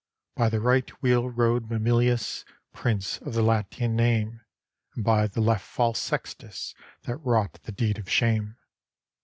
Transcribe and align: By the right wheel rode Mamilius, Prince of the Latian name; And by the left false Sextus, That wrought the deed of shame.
By 0.35 0.49
the 0.49 0.59
right 0.59 0.89
wheel 1.03 1.29
rode 1.29 1.69
Mamilius, 1.69 2.43
Prince 2.73 3.19
of 3.19 3.35
the 3.35 3.43
Latian 3.43 3.95
name; 3.95 4.41
And 4.95 5.03
by 5.03 5.27
the 5.27 5.41
left 5.41 5.63
false 5.67 5.99
Sextus, 5.99 6.73
That 7.03 7.17
wrought 7.17 7.59
the 7.65 7.71
deed 7.71 7.99
of 7.99 8.09
shame. 8.09 8.55